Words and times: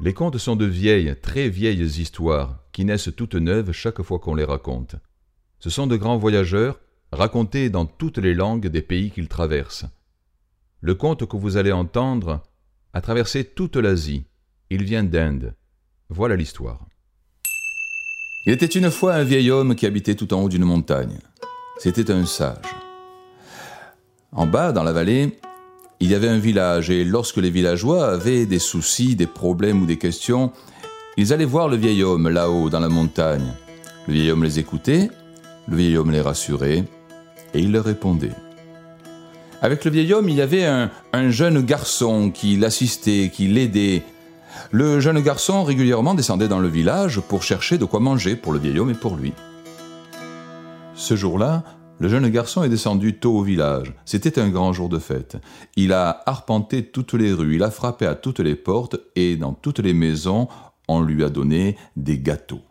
Les 0.00 0.14
contes 0.14 0.38
sont 0.38 0.54
de 0.54 0.64
vieilles, 0.64 1.16
très 1.20 1.48
vieilles 1.48 2.00
histoires, 2.00 2.60
qui 2.70 2.84
naissent 2.84 3.10
toutes 3.16 3.34
neuves 3.34 3.72
chaque 3.72 4.00
fois 4.02 4.20
qu'on 4.20 4.36
les 4.36 4.44
raconte. 4.44 4.94
Ce 5.58 5.70
sont 5.70 5.88
de 5.88 5.96
grands 5.96 6.18
voyageurs, 6.18 6.78
racontés 7.10 7.68
dans 7.68 7.84
toutes 7.84 8.18
les 8.18 8.34
langues 8.34 8.68
des 8.68 8.82
pays 8.82 9.10
qu'ils 9.10 9.28
traversent. 9.28 9.86
Le 10.80 10.94
conte 10.94 11.26
que 11.26 11.36
vous 11.36 11.56
allez 11.56 11.72
entendre 11.72 12.44
a 12.92 13.00
traversé 13.00 13.42
toute 13.42 13.74
l'Asie. 13.74 14.24
Il 14.70 14.84
vient 14.84 15.02
d'Inde. 15.02 15.54
Voilà 16.10 16.36
l'histoire. 16.36 16.86
Il 18.46 18.52
était 18.52 18.66
une 18.66 18.92
fois 18.92 19.14
un 19.14 19.24
vieil 19.24 19.50
homme 19.50 19.74
qui 19.74 19.84
habitait 19.84 20.14
tout 20.14 20.32
en 20.32 20.42
haut 20.42 20.48
d'une 20.48 20.64
montagne. 20.64 21.18
C'était 21.78 22.12
un 22.12 22.24
sage. 22.24 22.64
En 24.30 24.46
bas, 24.46 24.70
dans 24.70 24.84
la 24.84 24.92
vallée, 24.92 25.40
il 26.00 26.10
y 26.10 26.14
avait 26.14 26.28
un 26.28 26.38
village 26.38 26.90
et 26.90 27.04
lorsque 27.04 27.38
les 27.38 27.50
villageois 27.50 28.06
avaient 28.08 28.46
des 28.46 28.60
soucis, 28.60 29.16
des 29.16 29.26
problèmes 29.26 29.82
ou 29.82 29.86
des 29.86 29.98
questions, 29.98 30.52
ils 31.16 31.32
allaient 31.32 31.44
voir 31.44 31.68
le 31.68 31.76
vieil 31.76 32.04
homme 32.04 32.28
là-haut 32.28 32.70
dans 32.70 32.78
la 32.78 32.88
montagne. 32.88 33.52
Le 34.06 34.14
vieil 34.14 34.30
homme 34.30 34.44
les 34.44 34.60
écoutait, 34.60 35.10
le 35.66 35.76
vieil 35.76 35.96
homme 35.96 36.12
les 36.12 36.20
rassurait 36.20 36.84
et 37.52 37.58
il 37.58 37.72
leur 37.72 37.84
répondait. 37.84 38.32
Avec 39.60 39.84
le 39.84 39.90
vieil 39.90 40.12
homme, 40.14 40.28
il 40.28 40.36
y 40.36 40.40
avait 40.40 40.64
un, 40.64 40.90
un 41.12 41.30
jeune 41.30 41.62
garçon 41.62 42.30
qui 42.30 42.56
l'assistait, 42.56 43.32
qui 43.34 43.48
l'aidait. 43.48 44.04
Le 44.70 45.00
jeune 45.00 45.20
garçon 45.20 45.64
régulièrement 45.64 46.14
descendait 46.14 46.46
dans 46.46 46.60
le 46.60 46.68
village 46.68 47.20
pour 47.20 47.42
chercher 47.42 47.76
de 47.76 47.84
quoi 47.84 47.98
manger 47.98 48.36
pour 48.36 48.52
le 48.52 48.60
vieil 48.60 48.78
homme 48.78 48.90
et 48.90 48.94
pour 48.94 49.16
lui. 49.16 49.32
Ce 50.94 51.16
jour-là, 51.16 51.64
le 51.98 52.08
jeune 52.08 52.28
garçon 52.28 52.62
est 52.62 52.68
descendu 52.68 53.14
tôt 53.14 53.38
au 53.38 53.42
village. 53.42 53.92
C'était 54.04 54.38
un 54.38 54.48
grand 54.48 54.72
jour 54.72 54.88
de 54.88 54.98
fête. 54.98 55.36
Il 55.76 55.92
a 55.92 56.22
arpenté 56.26 56.84
toutes 56.84 57.14
les 57.14 57.32
rues, 57.32 57.56
il 57.56 57.62
a 57.62 57.70
frappé 57.70 58.06
à 58.06 58.14
toutes 58.14 58.40
les 58.40 58.54
portes 58.54 58.96
et 59.16 59.36
dans 59.36 59.52
toutes 59.52 59.80
les 59.80 59.92
maisons, 59.92 60.48
on 60.86 61.02
lui 61.02 61.24
a 61.24 61.28
donné 61.28 61.76
des 61.96 62.18
gâteaux. 62.18 62.62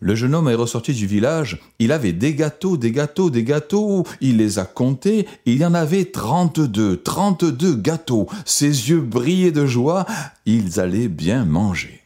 Le 0.00 0.14
jeune 0.14 0.34
homme 0.36 0.48
est 0.48 0.54
ressorti 0.54 0.92
du 0.92 1.08
village, 1.08 1.60
il 1.80 1.90
avait 1.90 2.12
des 2.12 2.34
gâteaux, 2.34 2.76
des 2.76 2.92
gâteaux, 2.92 3.30
des 3.30 3.42
gâteaux, 3.42 4.04
il 4.20 4.36
les 4.36 4.60
a 4.60 4.64
comptés, 4.64 5.26
il 5.44 5.58
y 5.58 5.64
en 5.64 5.74
avait 5.74 6.04
trente-deux, 6.04 6.98
trente-deux 6.98 7.74
gâteaux, 7.74 8.28
ses 8.44 8.90
yeux 8.90 9.00
brillaient 9.00 9.50
de 9.50 9.66
joie, 9.66 10.06
ils 10.46 10.78
allaient 10.78 11.08
bien 11.08 11.44
manger. 11.44 11.97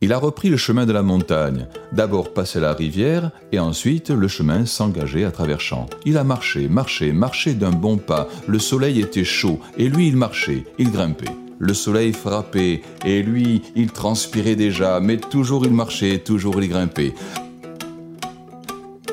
Il 0.00 0.12
a 0.12 0.18
repris 0.18 0.48
le 0.48 0.56
chemin 0.56 0.86
de 0.86 0.92
la 0.92 1.02
montagne, 1.02 1.66
d'abord 1.90 2.32
passé 2.32 2.60
la 2.60 2.72
rivière 2.72 3.32
et 3.50 3.58
ensuite 3.58 4.10
le 4.10 4.28
chemin 4.28 4.64
s'engageait 4.64 5.24
à 5.24 5.32
travers 5.32 5.60
champs. 5.60 5.86
Il 6.04 6.18
a 6.18 6.22
marché, 6.22 6.68
marché, 6.68 7.12
marché 7.12 7.54
d'un 7.54 7.72
bon 7.72 7.96
pas, 7.96 8.28
le 8.46 8.60
soleil 8.60 9.00
était 9.00 9.24
chaud 9.24 9.58
et 9.76 9.88
lui 9.88 10.06
il 10.06 10.16
marchait, 10.16 10.64
il 10.78 10.92
grimpait. 10.92 11.34
Le 11.58 11.74
soleil 11.74 12.12
frappait, 12.12 12.82
et 13.04 13.20
lui, 13.20 13.62
il 13.74 13.90
transpirait 13.90 14.54
déjà, 14.54 15.00
mais 15.00 15.16
toujours 15.16 15.66
il 15.66 15.72
marchait, 15.72 16.18
toujours 16.18 16.62
il 16.62 16.68
grimpait. 16.68 17.14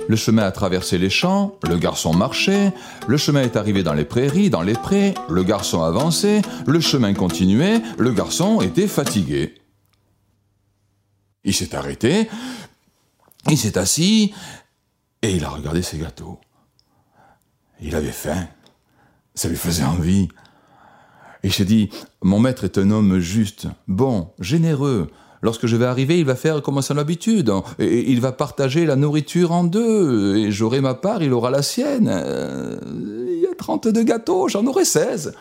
Le 0.08 0.16
chemin 0.16 0.44
a 0.44 0.52
traversé 0.52 1.00
les 1.00 1.10
champs, 1.10 1.56
le 1.68 1.78
garçon 1.78 2.14
marchait, 2.14 2.72
le 3.08 3.18
chemin 3.18 3.42
est 3.42 3.56
arrivé 3.56 3.82
dans 3.82 3.96
les 3.96 4.06
prairies, 4.06 4.52
dans 4.52 4.62
les 4.62 4.74
prés, 4.74 5.16
le 5.28 5.42
garçon 5.42 5.82
avançait, 5.82 6.44
le 6.68 6.80
chemin 6.80 7.16
continuait, 7.16 7.82
le 7.98 8.12
garçon 8.12 8.62
était 8.62 8.86
fatigué. 8.86 9.56
Il 11.46 11.54
s'est 11.54 11.76
arrêté, 11.76 12.28
il 13.50 13.58
s'est 13.58 13.78
assis, 13.78 14.34
et 15.22 15.32
il 15.32 15.46
a 15.46 15.50
regardé 15.50 15.82
ses 15.82 15.98
gâteaux. 15.98 16.40
Il 17.82 17.96
avait 17.96 18.12
faim, 18.12 18.48
ça 19.34 19.48
lui 19.48 19.56
faisait 19.56 19.84
envie. 19.84 20.28
Et 21.44 21.50
s'est 21.52 21.66
dit, 21.66 21.92
mon 22.24 22.40
maître 22.40 22.64
est 22.64 22.80
un 22.80 22.90
homme 22.90 23.20
juste, 23.20 23.68
bon, 23.88 24.32
généreux. 24.40 25.12
Lorsque 25.44 25.68
je 25.68 25.76
vais 25.76 25.86
arriver, 25.86 26.18
il 26.18 26.26
va 26.26 26.36
faire 26.36 26.64
comme 26.64 26.80
à 26.80 26.82
son 26.82 26.98
habitude. 26.98 27.52
Il 27.78 28.20
va 28.20 28.32
partager 28.32 28.88
la 28.88 28.96
nourriture 28.96 29.52
en 29.52 29.64
deux. 29.64 30.38
Et 30.38 30.52
j'aurai 30.52 30.82
ma 30.82 30.96
part, 30.96 31.22
il 31.22 31.34
aura 31.34 31.52
la 31.52 31.62
sienne. 31.62 32.10
Euh, 32.12 32.80
il 33.28 33.44
y 33.44 33.46
a 33.46 33.54
32 33.56 34.02
gâteaux, 34.02 34.48
j'en 34.48 34.66
aurai 34.66 34.86
16. 34.86 35.36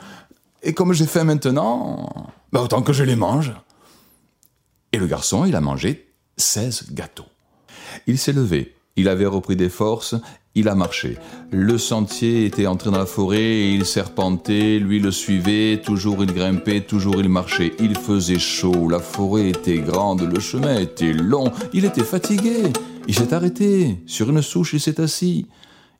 Et 0.62 0.75
comme 0.75 0.92
j'ai 0.92 1.06
faim 1.06 1.25
maintenant, 1.25 2.06
bah 2.53 2.60
autant 2.60 2.82
que 2.82 2.92
je 2.92 3.03
les 3.03 3.16
mange. 3.16 3.54
Et 4.94 4.97
le 4.97 5.09
garçon, 5.09 5.44
il 5.44 5.56
a 5.56 5.60
mangé 5.60 6.06
16 6.37 6.93
gâteaux. 6.93 7.27
Il 8.06 8.16
s'est 8.16 8.32
levé, 8.32 8.77
il 8.94 9.09
avait 9.09 9.27
repris 9.27 9.56
des 9.56 9.69
forces, 9.69 10.15
il 10.55 10.69
a 10.69 10.77
marché. 10.77 11.19
Le 11.50 11.78
sentier 11.78 12.44
était 12.44 12.69
entré 12.69 12.93
dans 12.93 12.99
la 12.99 13.04
forêt, 13.04 13.72
il 13.72 13.87
serpentait, 13.87 14.78
lui 14.78 15.00
le 15.00 15.10
suivait, 15.10 15.83
toujours 15.84 16.22
il 16.22 16.33
grimpait, 16.33 16.83
toujours 16.83 17.16
il 17.16 17.28
marchait. 17.28 17.72
Il 17.81 17.99
faisait 17.99 18.38
chaud, 18.38 18.88
la 18.88 19.00
forêt 19.00 19.49
était 19.49 19.81
grande, 19.81 20.33
le 20.33 20.38
chemin 20.38 20.78
était 20.78 21.12
long, 21.12 21.50
il 21.72 21.87
était 21.87 22.04
fatigué. 22.04 22.72
Il 23.09 23.16
s'est 23.16 23.34
arrêté, 23.34 24.00
sur 24.06 24.31
une 24.31 24.43
souche 24.43 24.75
il 24.75 24.81
s'est 24.81 25.00
assis. 25.00 25.49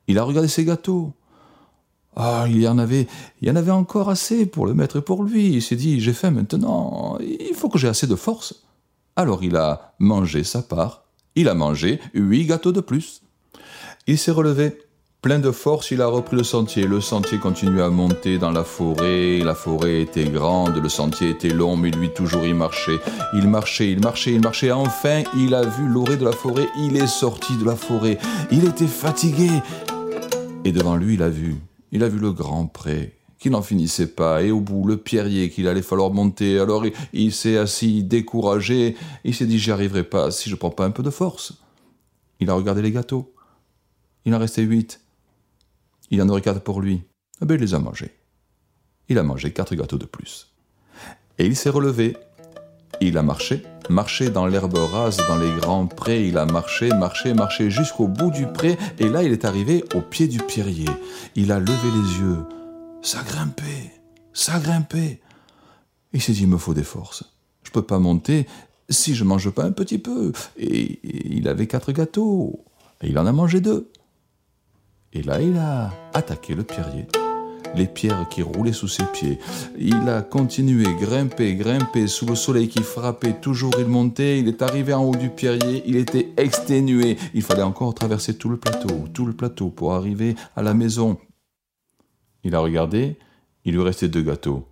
Il 0.07 0.21
a 0.21 0.23
regardé 0.23 0.47
ses 0.47 0.65
gâteaux. 0.65 1.15
Ah, 2.15 2.47
il 2.49 2.61
y 2.61 2.69
en 2.69 2.79
avait, 2.79 3.09
il 3.43 3.49
y 3.49 3.51
en 3.51 3.57
avait 3.57 3.73
encore 3.73 4.09
assez 4.09 4.47
pour 4.47 4.67
le 4.67 4.75
maître 4.75 4.99
et 4.99 5.03
pour 5.03 5.25
lui. 5.25 5.49
Il 5.49 5.63
s'est 5.63 5.75
dit, 5.75 5.99
j'ai 5.99 6.13
faim 6.13 6.31
maintenant, 6.31 7.19
il 7.19 7.57
faut 7.57 7.69
que 7.69 7.79
j'ai 7.79 7.89
assez 7.89 8.07
de 8.07 8.15
force. 8.15 8.61
Alors 9.17 9.45
il 9.45 9.57
a 9.57 9.95
mangé 9.99 10.45
sa 10.45 10.63
part. 10.63 11.05
Il 11.37 11.49
a 11.49 11.55
mangé 11.55 12.01
huit 12.15 12.47
gâteaux 12.47 12.73
de 12.73 12.81
plus. 12.81 13.23
Il 14.07 14.19
s'est 14.19 14.31
relevé. 14.31 14.79
Plein 15.23 15.39
de 15.39 15.51
force, 15.53 15.91
il 15.91 16.03
a 16.03 16.07
repris 16.07 16.37
le 16.37 16.45
sentier. 16.45 16.87
Le 16.87 17.01
sentier 17.01 17.39
continuait 17.39 17.83
à 17.83 17.89
monter 17.89 18.37
dans 18.39 18.51
la 18.51 18.63
forêt. 18.63 19.39
La 19.39 19.55
forêt 19.55 20.03
était 20.03 20.29
grande, 20.29 20.77
le 20.77 20.89
sentier 20.91 21.31
était 21.31 21.49
long, 21.49 21.79
mais 21.79 21.91
lui 21.91 22.13
toujours 22.13 22.45
il 22.45 22.55
marchait. 22.55 22.99
Il 23.33 23.49
marchait, 23.49 23.91
il 23.91 24.01
marchait, 24.01 24.35
il 24.35 24.43
marchait. 24.43 24.71
Enfin, 24.71 25.23
il 25.35 25.55
a 25.55 25.63
vu 25.63 25.89
l'orée 25.89 26.19
de 26.19 26.27
la 26.27 26.33
forêt. 26.33 26.69
Il 26.77 26.97
est 26.99 27.07
sorti 27.07 27.57
de 27.57 27.65
la 27.65 27.75
forêt. 27.75 28.19
Il 28.51 28.67
était 28.67 28.87
fatigué. 28.87 29.49
Et 30.65 30.73
devant 30.73 30.97
lui, 30.97 31.15
il 31.15 31.23
a 31.23 31.31
vu. 31.31 31.57
Il 31.91 32.03
a 32.03 32.09
vu 32.09 32.19
le 32.19 32.33
grand 32.33 32.67
pré 32.67 33.17
qui 33.45 33.51
n'en 33.51 33.61
finissait 33.61 34.07
pas, 34.07 34.43
et 34.43 34.51
au 34.51 34.61
bout 34.61 34.87
le 34.87 34.97
pierrier 34.97 35.51
qu'il 35.51 35.69
allait 35.69 35.83
falloir 35.83 36.11
monter. 36.11 36.59
Alors 36.59 36.87
il, 37.13 37.31
s'est 37.31 37.59
assis 37.59 38.03
découragé, 38.03 38.97
il 39.23 39.35
s'est 39.35 39.45
dit 39.45 39.59
j'y 39.59 39.71
arriverai 39.71 40.03
pas 40.03 40.31
si 40.31 40.49
je 40.49 40.57
prends 40.57 40.71
pas 40.71 40.87
un 40.87 40.91
peu 40.91 41.03
de 41.03 41.11
force. 41.11 41.53
Il 42.41 42.49
a 42.49 42.55
regardé 42.55 42.81
les 42.81 42.91
gâteaux. 42.91 43.35
Il 44.25 44.35
en 44.35 44.39
restait 44.39 44.63
huit. 44.63 45.03
Il 46.11 46.23
en 46.23 46.29
aurait 46.31 46.41
quatre 46.41 46.63
pour 46.63 46.81
lui. 46.81 47.03
Eh 47.43 47.45
bien, 47.45 47.57
il 47.57 47.61
les 47.61 47.75
a 47.75 47.79
mangés. 47.79 48.15
Il 49.11 49.19
a 49.19 49.23
mangé 49.23 49.53
quatre 49.53 49.75
gâteaux 49.75 49.99
de 49.99 50.07
plus. 50.07 50.55
Et 51.37 51.45
il 51.45 51.55
s'est 51.55 51.69
relevé. 51.69 52.17
Il 53.03 53.19
a 53.19 53.23
marché, 53.23 53.63
marché 53.91 54.31
dans 54.31 54.47
l'herbe 54.47 54.79
rase, 54.79 55.19
dans 55.29 55.37
les 55.37 55.55
grands 55.61 55.87
prés. 55.87 56.27
Il 56.27 56.39
a 56.39 56.47
marché, 56.47 56.89
marché, 56.89 57.35
marché 57.35 57.71
jusqu'au 57.71 58.09
bout 58.09 58.31
du 58.31 58.47
pré. 58.47 58.79
Et 58.99 59.11
là, 59.11 59.23
il 59.23 59.33
est 59.33 59.45
arrivé 59.45 59.85
au 59.95 60.01
pied 60.01 60.29
du 60.29 60.39
pierrier. 60.39 60.89
Il 61.37 61.53
a 61.53 61.59
levé 61.59 61.91
les 61.93 62.21
yeux. 62.21 62.54
Ça 63.05 63.23
grimpait, 63.23 63.93
ça 64.33 64.59
grimpait. 64.59 65.21
Il 66.15 66.23
s'est 66.23 66.33
dit, 66.33 66.45
il 66.45 66.49
me 66.49 66.57
faut 66.57 66.73
des 66.73 66.83
forces. 66.83 67.23
Je 67.63 67.71
peux 67.71 67.83
pas 67.83 67.99
monter 67.99 68.47
si 68.89 69.15
je 69.15 69.25
mange 69.25 69.51
pas 69.51 69.65
un 69.65 69.73
petit 69.73 69.99
peu. 69.99 70.33
Et, 70.57 70.81
et 70.81 71.35
il 71.37 71.47
avait 71.47 71.67
quatre 71.67 71.93
gâteaux. 71.93 72.65
Et 73.03 73.09
il 73.09 73.19
en 73.19 73.27
a 73.27 73.33
mangé 73.33 73.61
deux. 73.61 73.91
Et 75.13 75.23
là, 75.23 75.43
il 75.43 75.59
a 75.59 75.93
attaqué 76.15 76.55
le 76.55 76.63
pierrier. 76.63 77.07
Les 77.77 77.87
pierres 77.87 78.27
qui 78.31 78.41
roulaient 78.41 78.73
sous 78.73 78.89
ses 78.89 79.05
pieds. 79.05 79.39
Il 79.79 80.09
a 80.09 80.23
continué, 80.23 80.85
grimpé, 80.99 81.57
grimpé, 81.57 82.07
sous 82.07 82.25
le 82.25 82.35
soleil 82.35 82.69
qui 82.69 82.83
frappait. 82.83 83.35
Toujours 83.35 83.75
il 83.79 83.87
montait. 83.87 84.39
Il 84.39 84.49
est 84.49 84.63
arrivé 84.63 84.95
en 84.95 85.05
haut 85.05 85.15
du 85.15 85.29
pierrier. 85.29 85.83
Il 85.85 85.97
était 85.97 86.33
exténué. 86.39 87.19
Il 87.35 87.43
fallait 87.43 87.63
encore 87.63 87.93
traverser 87.93 88.39
tout 88.39 88.49
le 88.49 88.57
plateau, 88.57 89.05
tout 89.13 89.27
le 89.27 89.35
plateau 89.35 89.69
pour 89.69 89.93
arriver 89.93 90.37
à 90.57 90.63
la 90.63 90.73
maison. 90.73 91.19
Il 92.45 92.55
a 92.55 92.61
regardé. 92.61 93.17
Il 93.65 93.75
lui 93.75 93.83
restait 93.83 94.09
deux 94.09 94.23
gâteaux. 94.23 94.69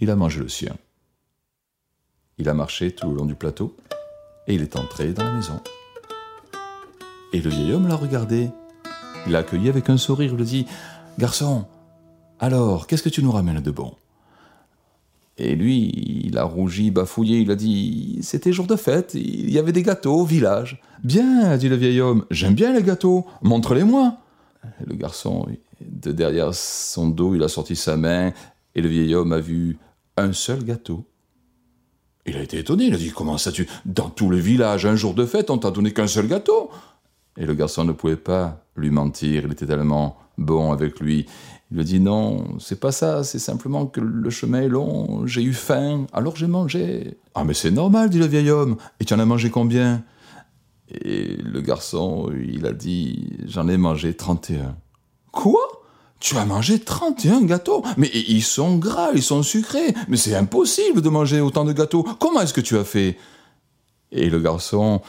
Il 0.00 0.10
a 0.10 0.16
mangé 0.16 0.40
le 0.40 0.48
sien. 0.48 0.76
Il 2.38 2.48
a 2.48 2.54
marché 2.54 2.92
tout 2.92 3.08
le 3.08 3.16
long 3.16 3.24
du 3.24 3.34
plateau. 3.34 3.76
Et 4.46 4.54
il 4.54 4.62
est 4.62 4.76
entré 4.76 5.12
dans 5.12 5.24
la 5.24 5.32
maison. 5.32 5.60
Et 7.32 7.40
le 7.40 7.50
vieil 7.50 7.72
homme 7.72 7.88
l'a 7.88 7.96
regardé. 7.96 8.50
Il 9.26 9.32
l'a 9.32 9.38
accueilli 9.38 9.68
avec 9.68 9.88
un 9.88 9.96
sourire, 9.96 10.32
il 10.32 10.36
lui 10.36 10.44
dit 10.44 10.66
Garçon, 11.18 11.64
alors, 12.40 12.86
qu'est-ce 12.86 13.02
que 13.02 13.08
tu 13.08 13.22
nous 13.22 13.32
ramènes 13.32 13.60
de 13.60 13.70
bon? 13.70 13.94
Et 15.38 15.54
lui, 15.54 15.90
il 16.26 16.36
a 16.36 16.44
rougi, 16.44 16.90
bafouillé, 16.90 17.38
il 17.38 17.50
a 17.50 17.56
dit 17.56 18.18
C'était 18.22 18.52
jour 18.52 18.66
de 18.66 18.76
fête, 18.76 19.14
il 19.14 19.50
y 19.50 19.58
avait 19.58 19.72
des 19.72 19.82
gâteaux 19.82 20.20
au 20.20 20.24
village. 20.24 20.80
Bien, 21.02 21.56
dit 21.56 21.68
le 21.68 21.76
vieil 21.76 22.00
homme, 22.00 22.24
j'aime 22.30 22.54
bien 22.54 22.72
les 22.72 22.82
gâteaux, 22.82 23.26
montre-les-moi. 23.42 24.18
Le 24.86 24.94
garçon, 24.94 25.46
de 26.04 26.12
derrière 26.12 26.54
son 26.54 27.08
dos, 27.08 27.34
il 27.34 27.42
a 27.42 27.48
sorti 27.48 27.76
sa 27.76 27.96
main, 27.96 28.32
et 28.74 28.82
le 28.82 28.88
vieil 28.88 29.14
homme 29.14 29.32
a 29.32 29.40
vu 29.40 29.78
un 30.16 30.32
seul 30.32 30.64
gâteau. 30.64 31.04
Il 32.26 32.36
a 32.36 32.42
été 32.42 32.58
étonné, 32.58 32.84
il 32.86 32.94
a 32.94 32.96
dit 32.96 33.12
Comment 33.14 33.38
ça 33.38 33.52
tu. 33.52 33.68
Dans 33.84 34.08
tout 34.08 34.30
le 34.30 34.38
village, 34.38 34.86
un 34.86 34.96
jour 34.96 35.14
de 35.14 35.26
fête, 35.26 35.50
on 35.50 35.58
t'a 35.58 35.70
donné 35.70 35.92
qu'un 35.92 36.06
seul 36.06 36.26
gâteau? 36.26 36.70
Et 37.36 37.46
le 37.46 37.54
garçon 37.54 37.84
ne 37.84 37.92
pouvait 37.92 38.16
pas 38.16 38.64
lui 38.76 38.90
mentir, 38.90 39.44
il 39.44 39.52
était 39.52 39.66
tellement 39.66 40.16
bon 40.38 40.72
avec 40.72 41.00
lui. 41.00 41.26
Il 41.70 41.78
lui 41.78 41.84
dit 41.84 42.00
non, 42.00 42.58
c'est 42.60 42.78
pas 42.78 42.92
ça, 42.92 43.24
c'est 43.24 43.38
simplement 43.38 43.86
que 43.86 44.00
le 44.00 44.30
chemin 44.30 44.62
est 44.62 44.68
long, 44.68 45.26
j'ai 45.26 45.42
eu 45.42 45.52
faim, 45.52 46.06
alors 46.12 46.36
j'ai 46.36 46.46
mangé. 46.46 47.18
Ah 47.34 47.44
mais 47.44 47.54
c'est 47.54 47.70
normal, 47.70 48.10
dit 48.10 48.18
le 48.18 48.26
vieil 48.26 48.50
homme. 48.50 48.76
Et 49.00 49.04
tu 49.04 49.14
en 49.14 49.18
as 49.18 49.24
mangé 49.24 49.50
combien? 49.50 50.04
Et 50.90 51.36
le 51.36 51.60
garçon, 51.60 52.30
il 52.46 52.66
a 52.66 52.72
dit, 52.72 53.38
j'en 53.46 53.68
ai 53.68 53.76
mangé 53.76 54.14
31. 54.14 54.76
Quoi? 55.32 55.73
Tu 56.24 56.38
as 56.38 56.46
mangé 56.46 56.78
31 56.80 57.42
gâteaux 57.42 57.84
Mais 57.98 58.10
ils 58.14 58.42
sont 58.42 58.76
gras, 58.78 59.10
ils 59.14 59.22
sont 59.22 59.42
sucrés. 59.42 59.94
Mais 60.08 60.16
c'est 60.16 60.34
impossible 60.34 61.02
de 61.02 61.08
manger 61.10 61.40
autant 61.42 61.66
de 61.66 61.72
gâteaux. 61.72 62.02
Comment 62.18 62.40
est-ce 62.40 62.54
que 62.54 62.62
tu 62.62 62.78
as 62.78 62.84
fait? 62.84 63.18
Et 64.10 64.30
le 64.30 64.40
garçon, 64.40 65.02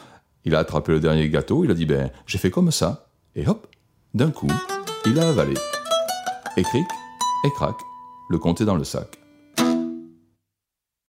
il 0.44 0.56
a 0.56 0.60
attrapé 0.60 0.92
le 0.92 1.00
dernier 1.00 1.30
gâteau, 1.30 1.64
il 1.64 1.72
a 1.72 1.74
dit, 1.74 1.86
ben, 1.86 2.12
j'ai 2.28 2.38
fait 2.38 2.52
comme 2.52 2.70
ça. 2.70 3.08
Et 3.36 3.48
hop, 3.48 3.66
d'un 4.14 4.30
coup, 4.30 4.52
il 5.06 5.18
a 5.18 5.30
avalé. 5.30 5.54
Et 6.58 6.64
cric, 6.64 6.88
et 7.46 7.52
crac, 7.56 7.76
le 8.30 8.38
compte 8.38 8.60
est 8.60 8.66
dans 8.66 8.76
le 8.76 8.84
sac. 8.84 9.18